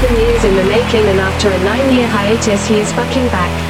[0.00, 3.67] seven years in the making and after a nine-year hiatus he is fucking back.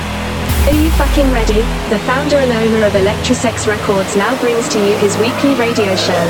[0.68, 1.64] Are you fucking ready?
[1.88, 6.20] The founder and owner of Electrosex Records now brings to you his weekly radio show.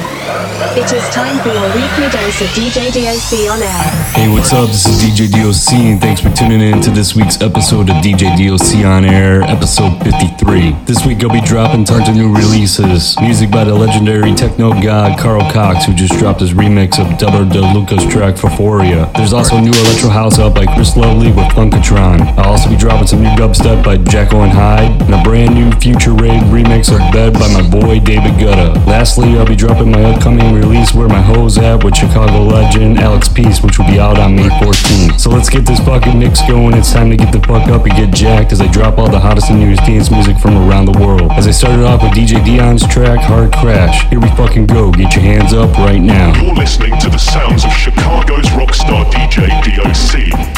[0.79, 3.83] It is time for your weekly dose of DJ DOC on air.
[4.15, 4.69] Hey, what's up?
[4.69, 8.31] This is DJ DOC, and thanks for tuning in to this week's episode of DJ
[8.39, 10.71] DOC on air, episode 53.
[10.85, 13.19] This week I'll be dropping tons of new releases.
[13.21, 17.51] Music by the legendary techno god Carl Cox, who just dropped his remix of Dubber
[17.53, 19.13] De Luca's track Forforia.
[19.15, 22.21] There's also new electro house out by Chris Lovely with Funkatron.
[22.39, 25.73] I'll also be dropping some new dubstep by Jack and Hyde, and a brand new
[25.81, 28.75] Future Rave remix of Bed by my boy David Guetta.
[28.87, 33.29] Lastly, I'll be dropping my upcoming release Where My Hoes At with Chicago legend Alex
[33.29, 35.19] Peace, which will be out on May 14th.
[35.19, 36.75] So let's get this fucking mix going.
[36.75, 39.21] It's time to get the fuck up and get jacked as I drop all the
[39.21, 41.33] hottest and newest dance music from around the world.
[41.33, 44.09] As I started off with DJ Dion's track Hard Crash.
[44.11, 44.93] Here we fucking go.
[44.93, 46.35] Get your hands up right now.
[46.43, 50.58] You're listening to the sounds of Chicago's rockstar DJ DOC.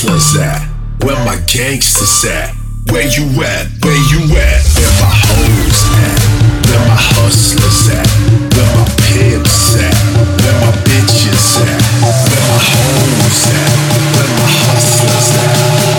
[0.00, 0.64] hustlers at?
[1.04, 2.54] Where my gangsters at?
[2.90, 3.66] Where you at?
[3.84, 4.64] Where you at?
[4.72, 6.20] Where my hoes at?
[6.68, 8.08] Where my hustlers at?
[8.56, 9.92] Where my pimps at?
[10.40, 11.80] Where my bitches at?
[12.00, 13.76] Where my hoes at?
[14.16, 15.52] Where my hustlers at?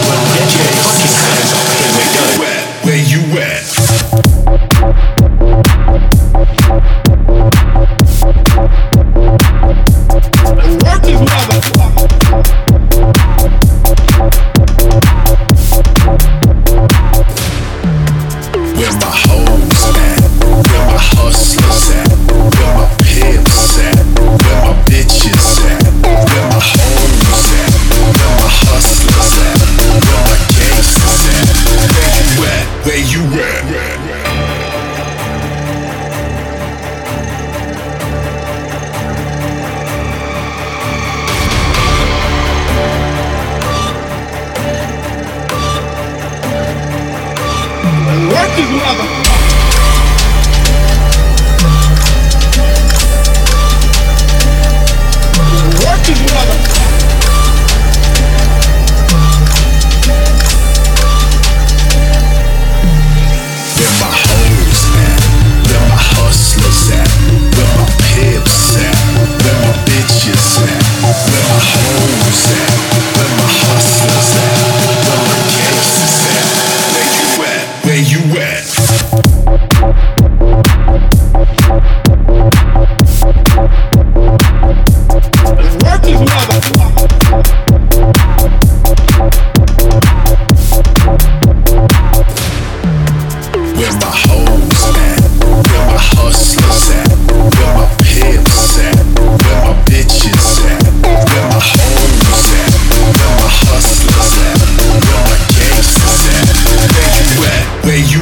[0.09, 1.21] Where my gangsters
[2.41, 2.50] at?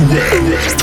[0.10, 0.79] Red.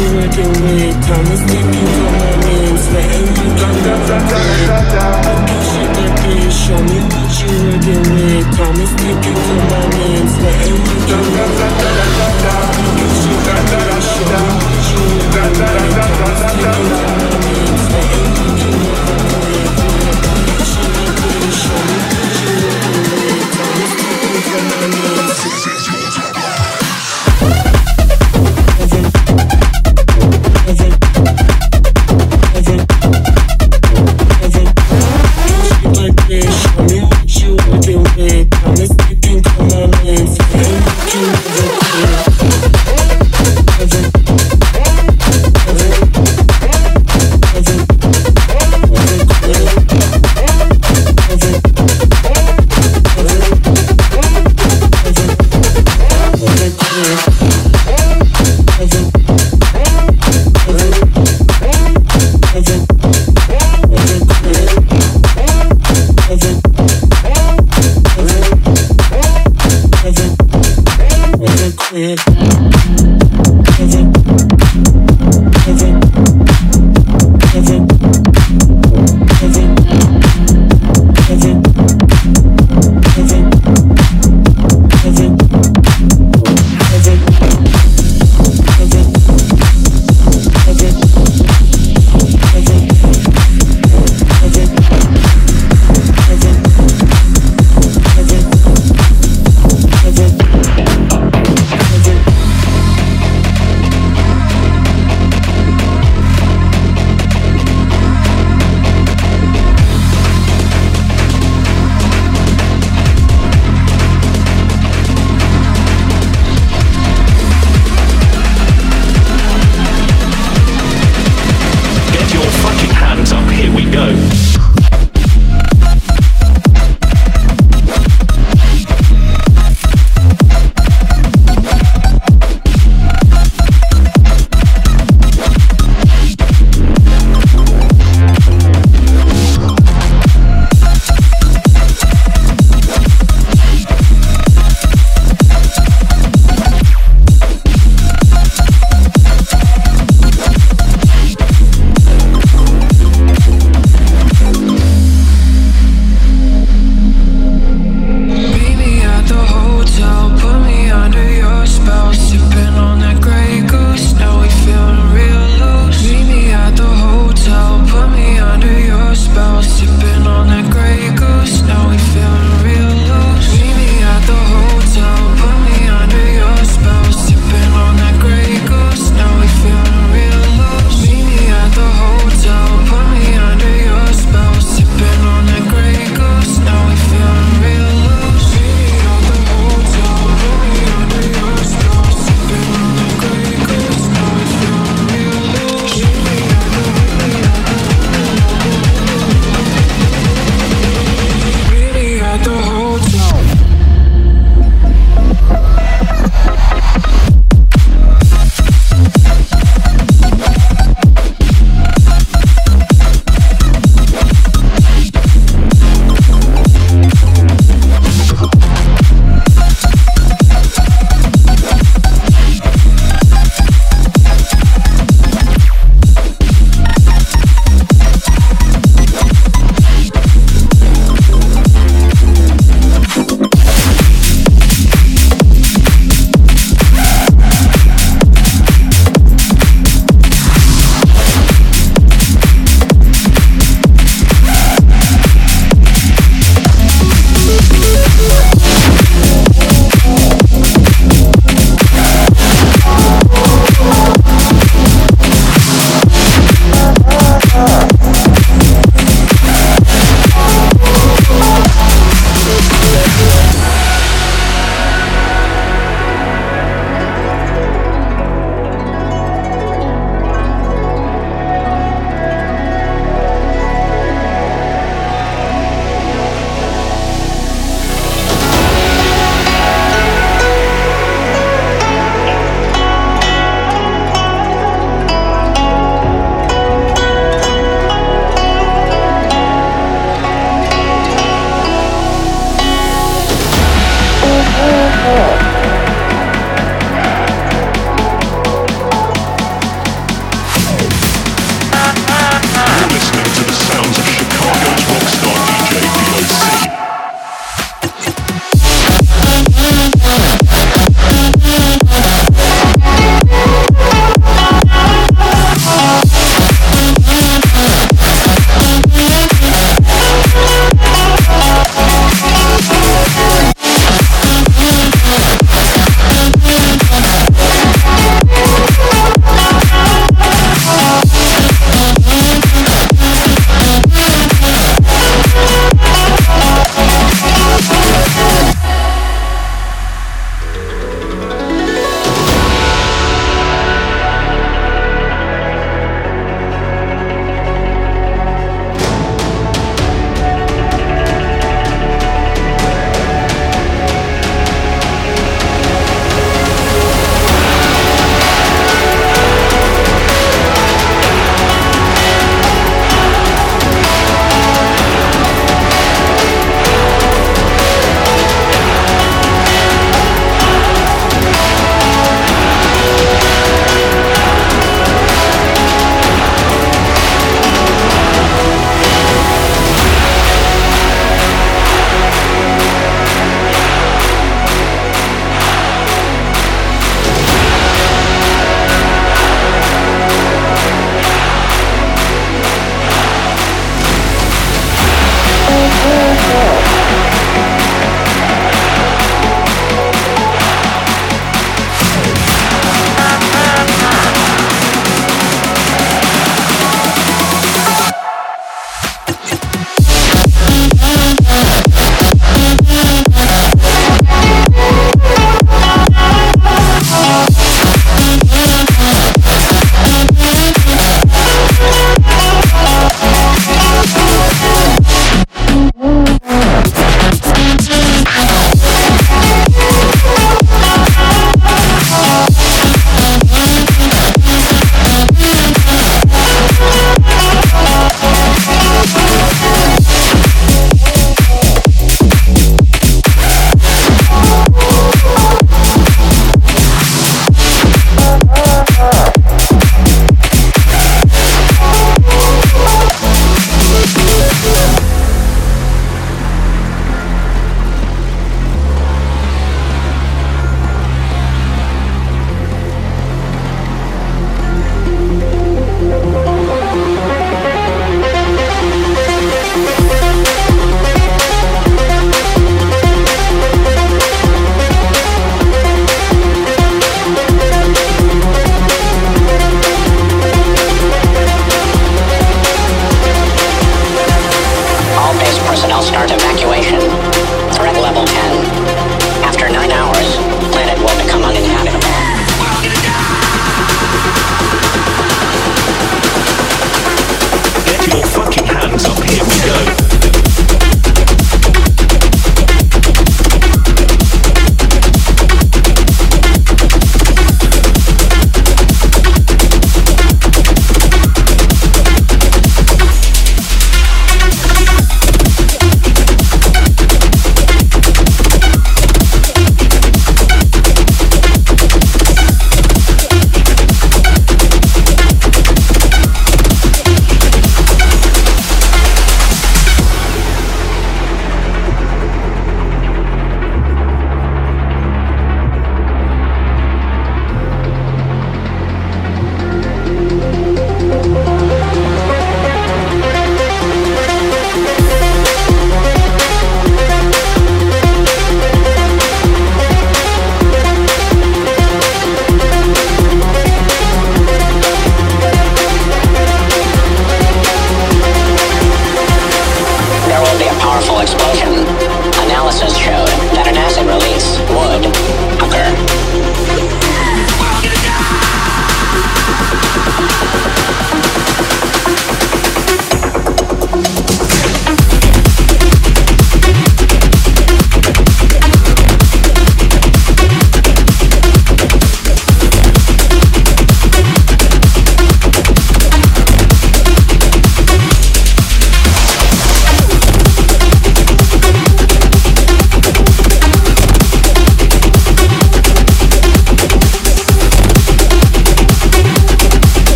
[0.00, 1.86] you working with Promise keep you.
[2.04, 7.32] on my name Sweating you got da da da da da that Show me what
[7.40, 12.28] you working with Promise to be on my name Sweating you got da da da
[12.44, 12.56] da
[13.24, 15.02] Show me what you
[15.34, 15.93] working with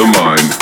[0.00, 0.59] the mind,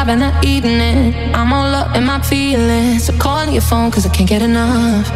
[0.00, 3.04] 905 in the evening, I'm all up in my feelings.
[3.04, 5.10] So call your phone cause I can't get enough.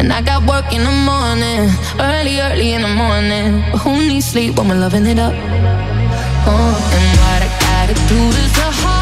[0.00, 3.62] And I got work in the morning, early, early in the morning.
[3.70, 5.32] But who needs sleep when we're loving it up?
[6.46, 8.93] Oh, and what I gotta do is the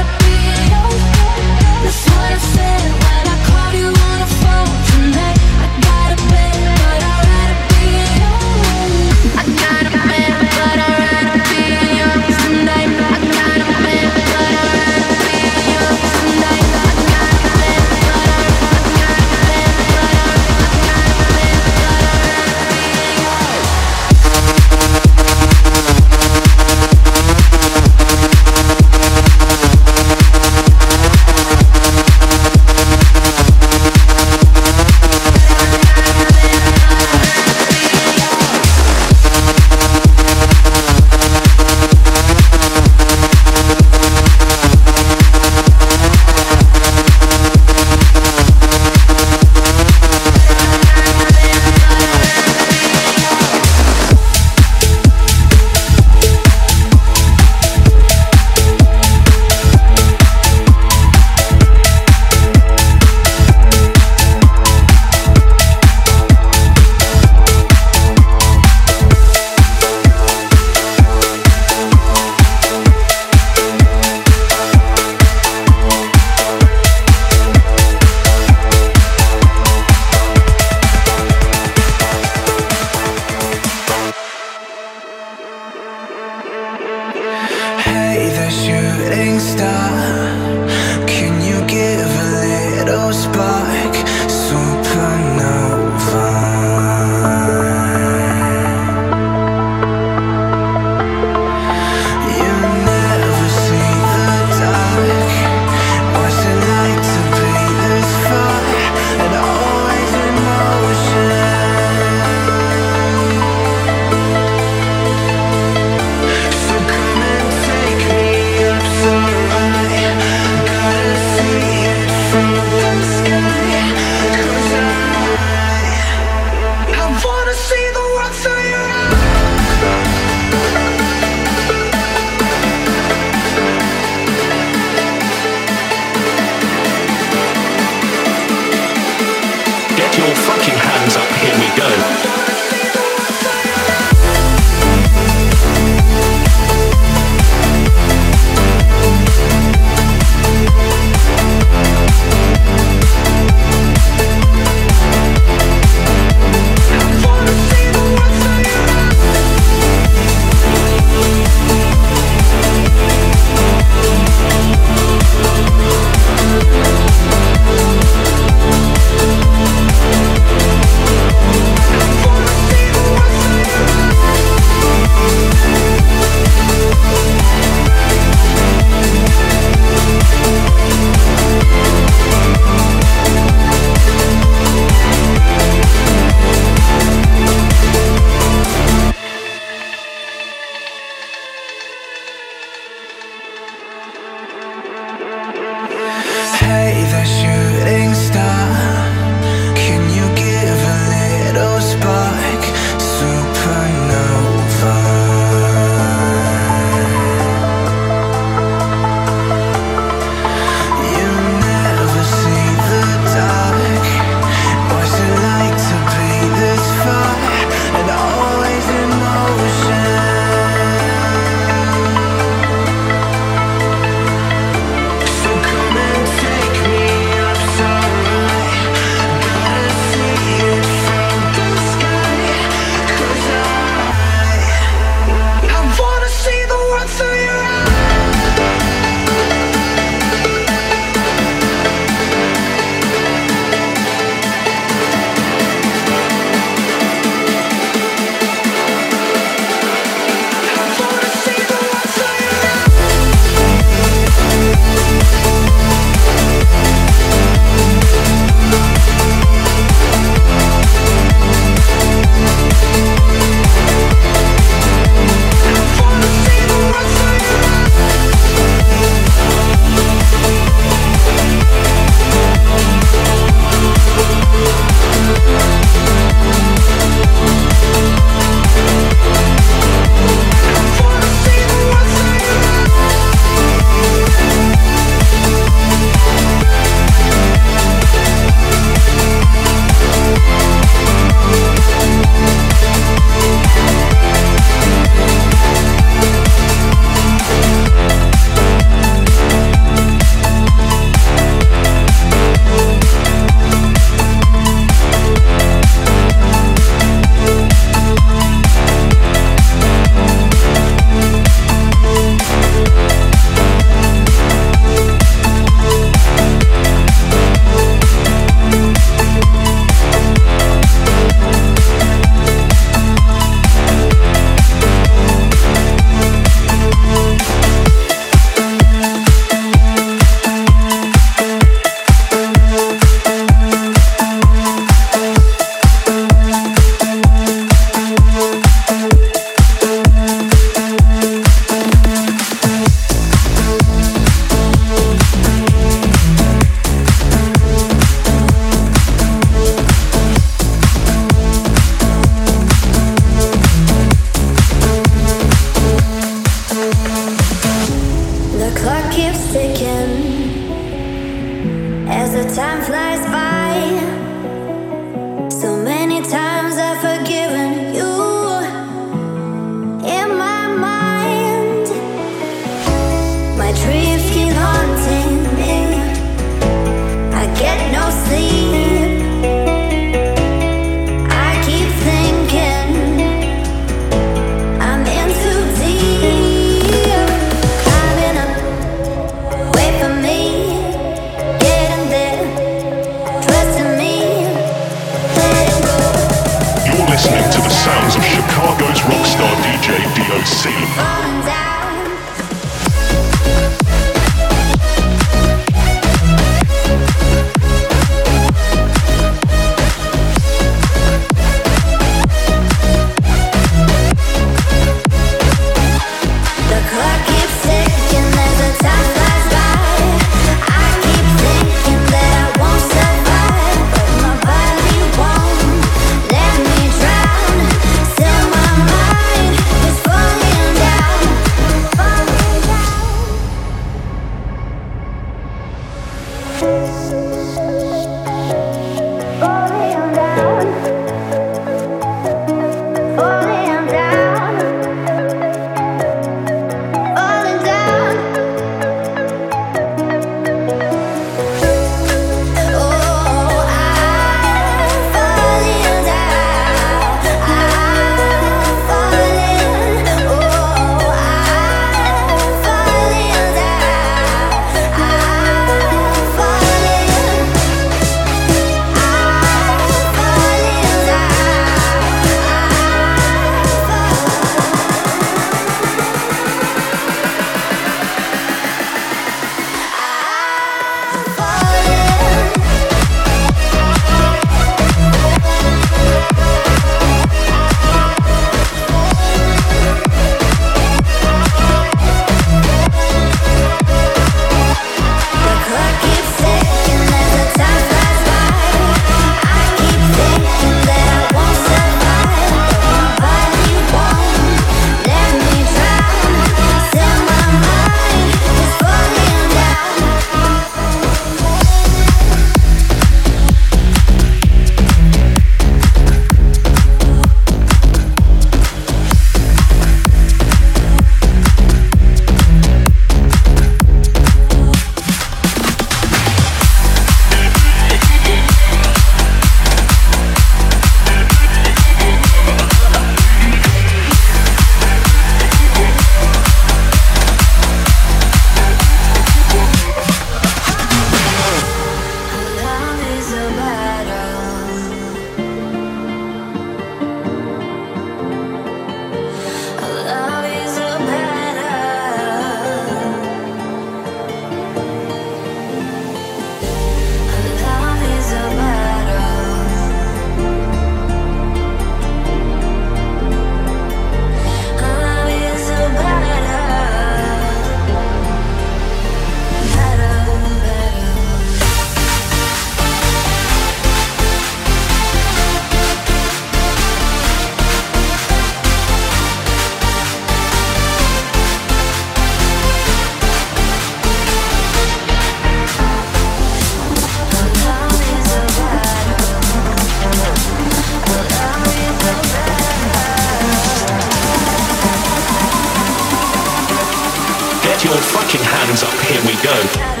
[598.31, 600.00] fucking hands up, here we go.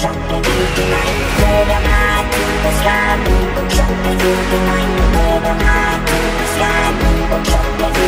[0.00, 0.30] Thank
[7.98, 8.07] you.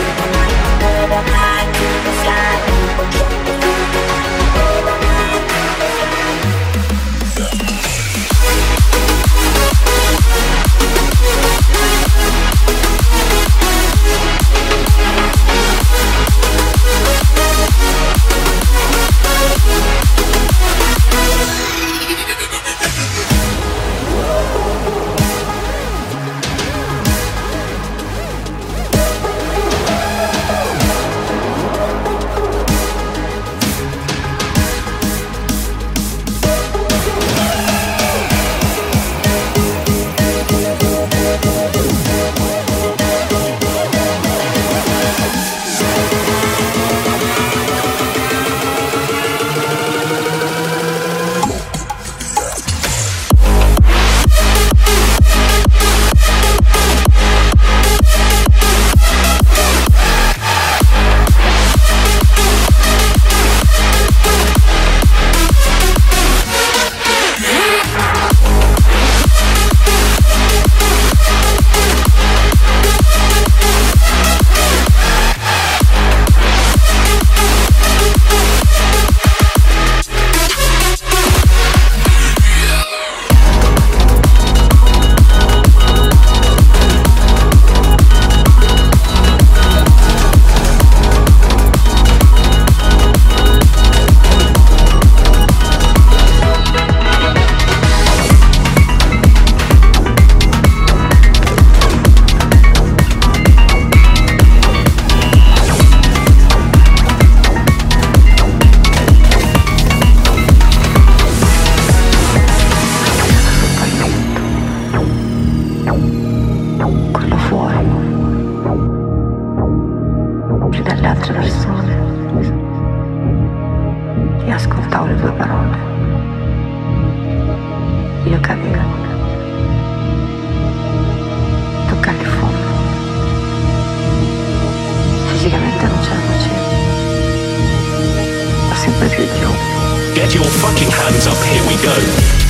[140.14, 142.49] Get your fucking hands up, here we go.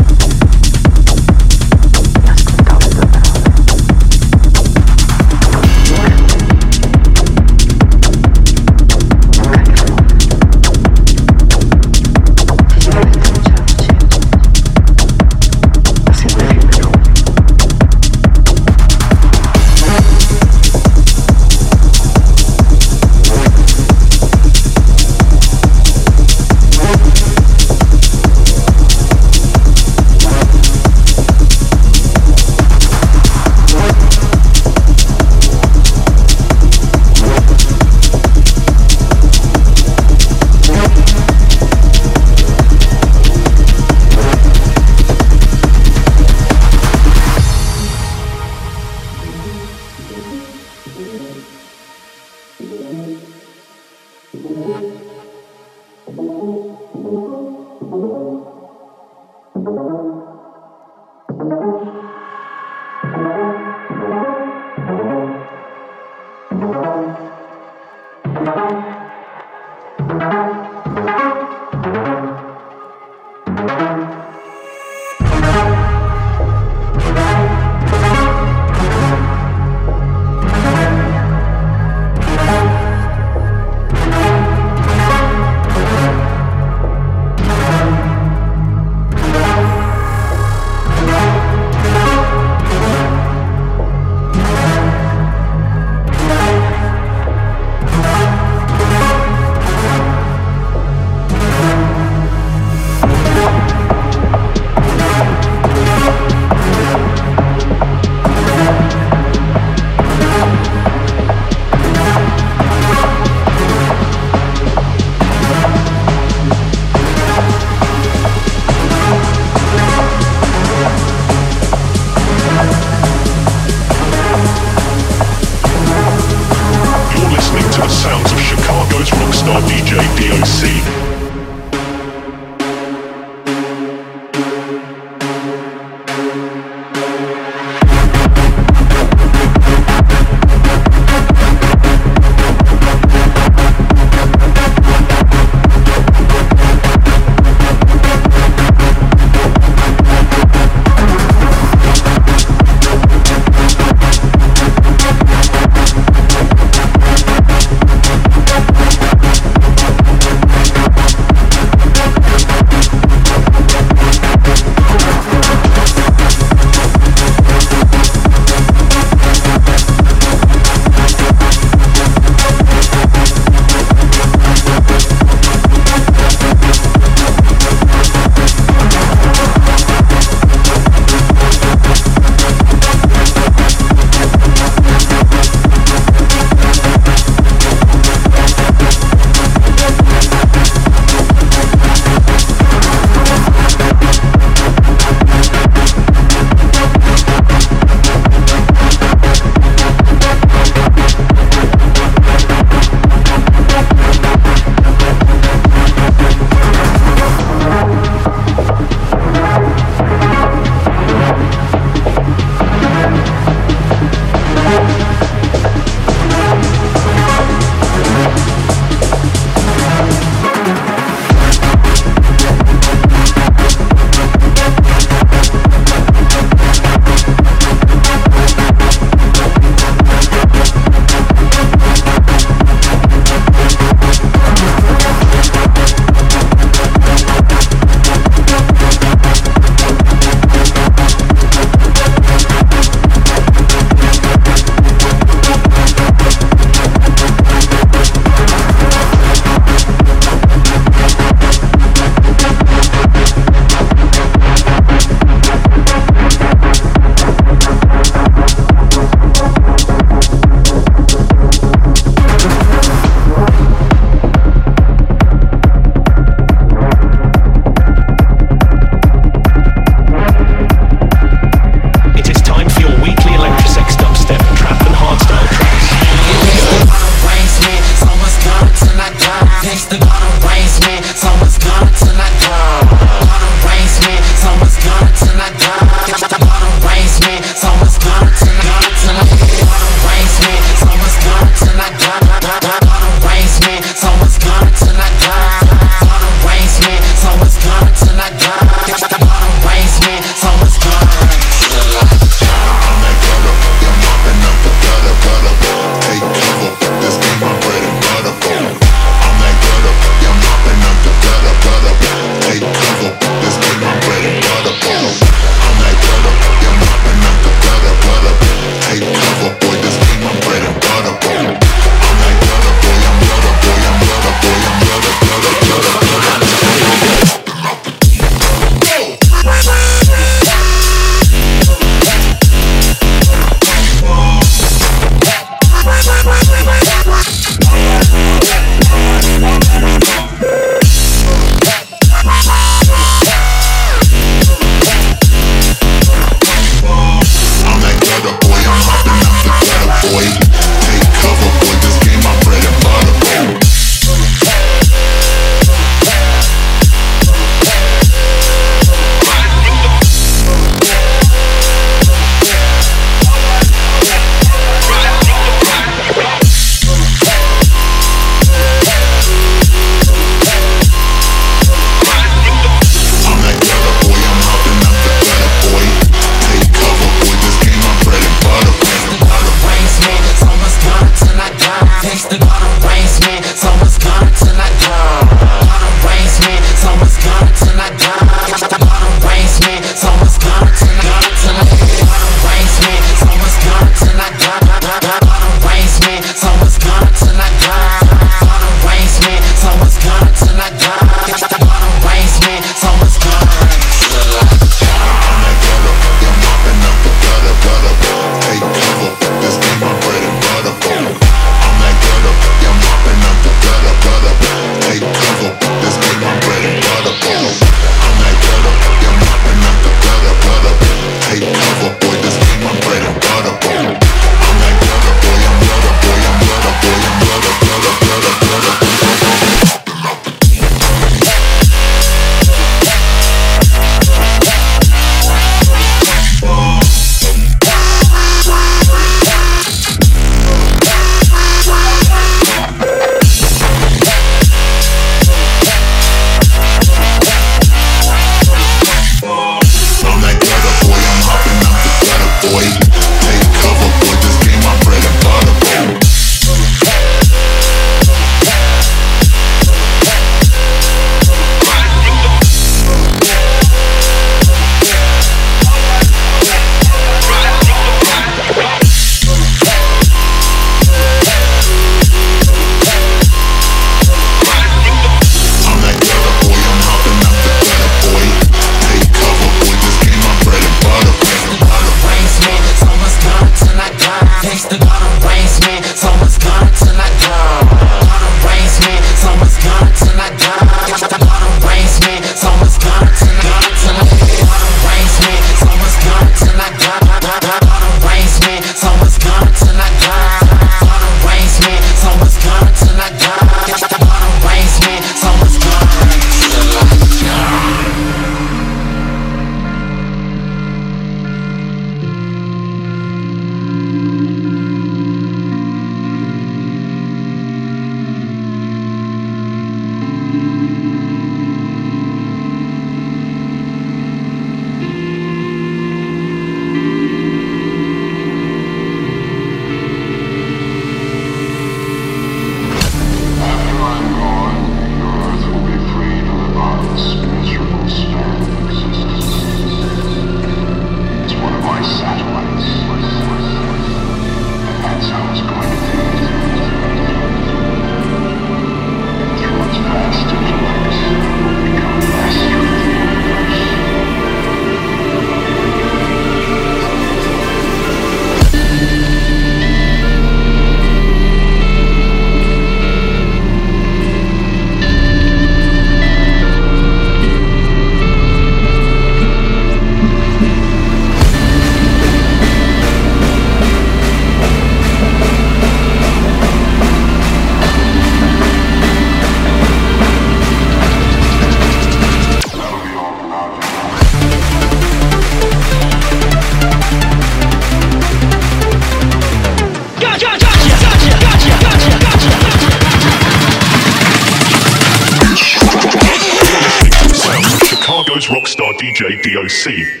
[599.61, 600.00] DJ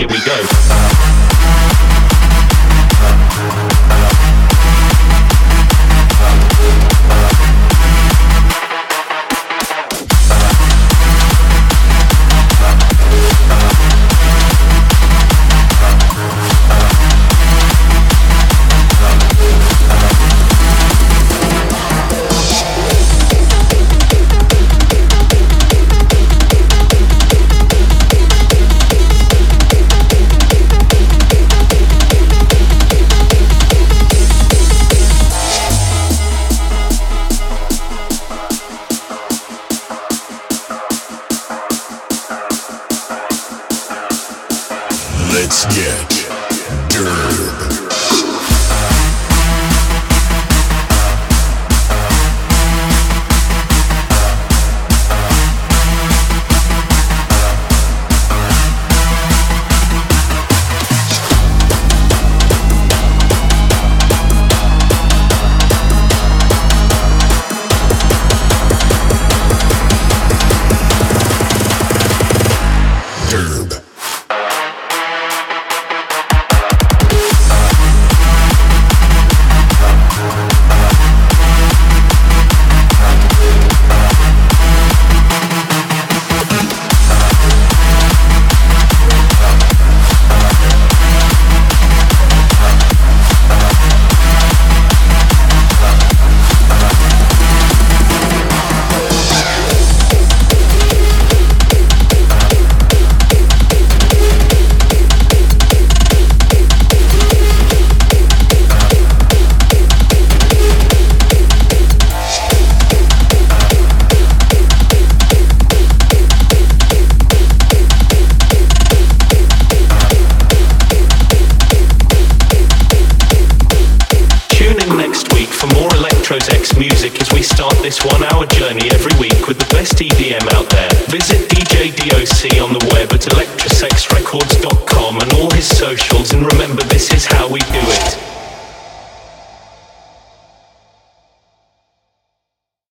[0.00, 1.29] Here we go.